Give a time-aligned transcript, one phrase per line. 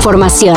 [0.00, 0.56] información.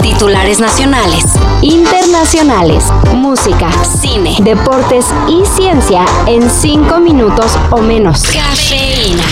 [0.00, 1.24] Titulares nacionales,
[1.62, 8.22] internacionales, música, cine, deportes y ciencia en cinco minutos o menos.
[8.22, 9.24] Cafeína.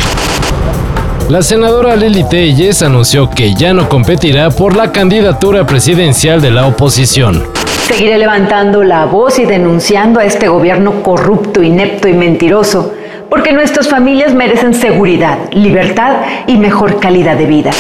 [1.29, 6.67] La senadora Lili Telles anunció que ya no competirá por la candidatura presidencial de la
[6.67, 7.45] oposición.
[7.87, 12.93] Seguiré levantando la voz y denunciando a este gobierno corrupto, inepto y mentiroso,
[13.31, 16.17] porque nuestras familias merecen seguridad, libertad
[16.49, 17.71] y mejor calidad de vida.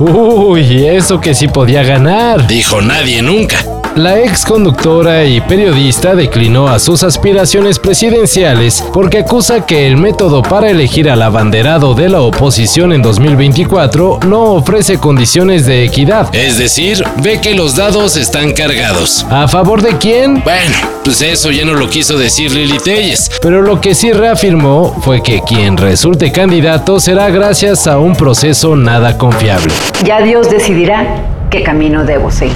[0.00, 2.46] Uy, eso que sí podía ganar.
[2.46, 3.77] Dijo nadie nunca.
[3.96, 10.42] La ex conductora y periodista declinó a sus aspiraciones presidenciales porque acusa que el método
[10.42, 16.32] para elegir al abanderado de la oposición en 2024 no ofrece condiciones de equidad.
[16.34, 19.26] Es decir, ve que los dados están cargados.
[19.30, 20.42] ¿A favor de quién?
[20.44, 23.30] Bueno, pues eso ya no lo quiso decir Lili Telles.
[23.42, 28.76] Pero lo que sí reafirmó fue que quien resulte candidato será gracias a un proceso
[28.76, 29.72] nada confiable.
[30.04, 32.54] Ya Dios decidirá qué camino debo seguir.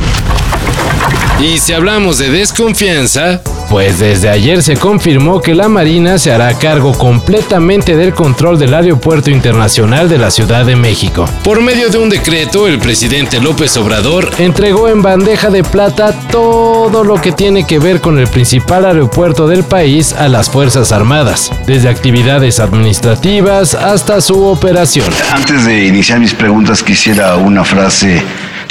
[1.41, 6.52] Y si hablamos de desconfianza, pues desde ayer se confirmó que la Marina se hará
[6.58, 11.24] cargo completamente del control del Aeropuerto Internacional de la Ciudad de México.
[11.42, 17.02] Por medio de un decreto, el presidente López Obrador entregó en bandeja de plata todo
[17.02, 21.50] lo que tiene que ver con el principal aeropuerto del país a las Fuerzas Armadas,
[21.67, 25.06] desde actividades administrativas hasta su operación.
[25.33, 28.22] Antes de iniciar mis preguntas quisiera una frase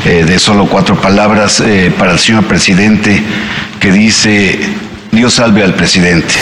[0.06, 3.22] eh, de solo cuatro palabras eh, para el señor presidente
[3.80, 4.60] que dice,
[5.12, 6.34] Dios salve al presidente.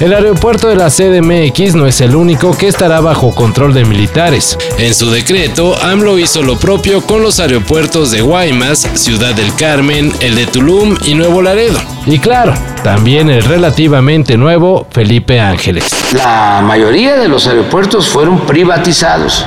[0.00, 4.56] El aeropuerto de la CDMX no es el único que estará bajo control de militares.
[4.78, 10.12] En su decreto, AMLO hizo lo propio con los aeropuertos de Guaymas, Ciudad del Carmen,
[10.20, 11.80] el de Tulum y Nuevo Laredo.
[12.06, 12.54] Y claro,
[12.84, 15.84] también el relativamente nuevo Felipe Ángeles.
[16.12, 19.44] La mayoría de los aeropuertos fueron privatizados.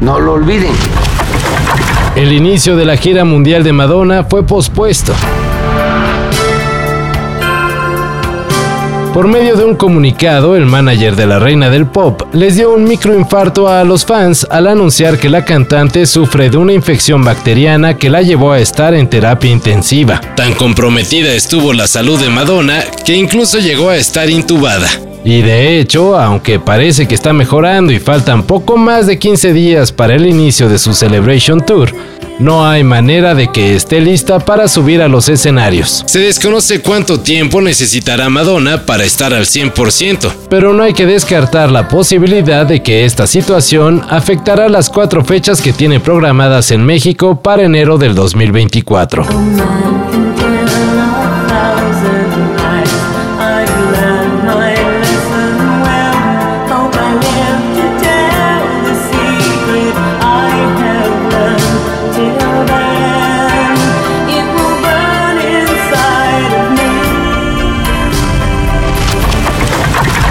[0.00, 0.72] No lo olviden.
[2.18, 5.14] El inicio de la gira mundial de Madonna fue pospuesto.
[9.14, 12.82] Por medio de un comunicado, el manager de la reina del pop les dio un
[12.82, 18.10] microinfarto a los fans al anunciar que la cantante sufre de una infección bacteriana que
[18.10, 20.20] la llevó a estar en terapia intensiva.
[20.34, 24.88] Tan comprometida estuvo la salud de Madonna que incluso llegó a estar intubada.
[25.24, 29.92] Y de hecho, aunque parece que está mejorando y faltan poco más de 15 días
[29.92, 31.92] para el inicio de su Celebration Tour,
[32.38, 36.04] no hay manera de que esté lista para subir a los escenarios.
[36.06, 40.30] Se desconoce cuánto tiempo necesitará Madonna para estar al 100%.
[40.48, 45.60] Pero no hay que descartar la posibilidad de que esta situación afectará las cuatro fechas
[45.60, 49.26] que tiene programadas en México para enero del 2024.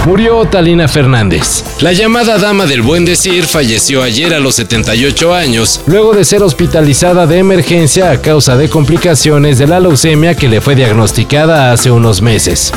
[0.08, 1.66] Murió Talina Fernández.
[1.82, 6.44] La llamada dama del buen decir falleció ayer a los 78 años, luego de ser
[6.44, 11.92] hospitalizada de emergencia a causa de complicaciones de la leucemia que le fue diagnosticada hace
[11.92, 12.72] unos meses.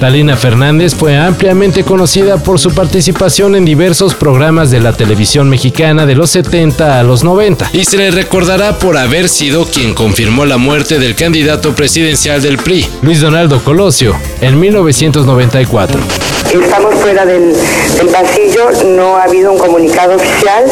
[0.00, 6.06] Talina Fernández fue ampliamente conocida por su participación en diversos programas de la televisión mexicana
[6.06, 7.68] de los 70 a los 90.
[7.74, 12.56] Y se le recordará por haber sido quien confirmó la muerte del candidato presidencial del
[12.56, 16.00] PRI, Luis Donaldo Colosio, en 1994
[16.60, 17.54] estamos fuera del,
[18.12, 20.64] pasillo, no ha habido un comunicado oficial,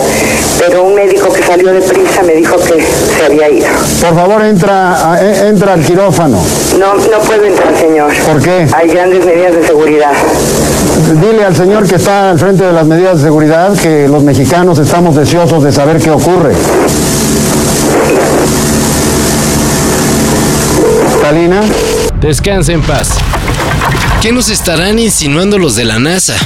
[0.59, 3.67] pero un médico que salió de prisa me dijo que se había ido.
[4.01, 6.43] Por favor, entra, eh, entra al quirófano.
[6.79, 8.13] No, no puedo entrar, señor.
[8.27, 8.67] ¿Por qué?
[8.75, 10.13] Hay grandes medidas de seguridad.
[11.21, 14.79] Dile al señor que está al frente de las medidas de seguridad que los mexicanos
[14.79, 16.53] estamos deseosos de saber qué ocurre.
[21.23, 21.61] Talina.
[22.21, 23.09] Descanse en paz.
[24.23, 26.37] ¿Qué nos estarán insinuando los de la NASA?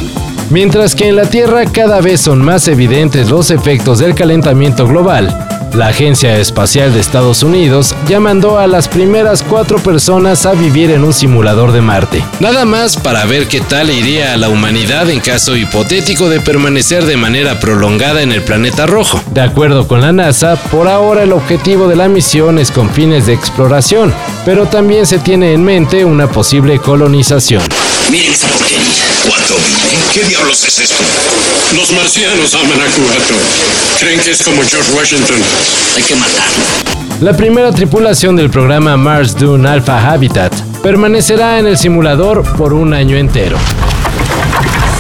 [0.49, 5.37] Mientras que en la Tierra cada vez son más evidentes los efectos del calentamiento global,
[5.75, 10.91] la Agencia Espacial de Estados Unidos ya mandó a las primeras cuatro personas a vivir
[10.91, 12.25] en un simulador de Marte.
[12.41, 17.05] Nada más para ver qué tal iría a la humanidad en caso hipotético de permanecer
[17.05, 19.21] de manera prolongada en el planeta rojo.
[19.31, 23.27] De acuerdo con la NASA, por ahora el objetivo de la misión es con fines
[23.27, 24.13] de exploración,
[24.45, 27.63] pero también se tiene en mente una posible colonización.
[28.11, 28.83] Miren esa porquería.
[29.27, 29.99] ¿Cuánto viven?
[30.13, 31.03] ¿Qué diablos es esto?
[31.75, 33.35] Los marcianos aman a Cubato.
[33.99, 35.37] Creen que es como George Washington.
[35.97, 36.95] Hay que matarlo.
[37.21, 40.53] La primera tripulación del programa Mars Dune Alpha Habitat
[40.83, 43.57] permanecerá en el simulador por un año entero.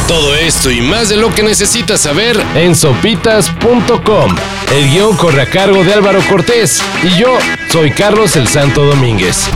[0.09, 4.37] Todo esto y más de lo que necesitas saber en sopitas.com.
[4.73, 7.37] El guion corre a cargo de Álvaro Cortés y yo
[7.71, 9.47] soy Carlos el Santo Domínguez.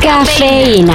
[0.00, 0.94] Cafeína.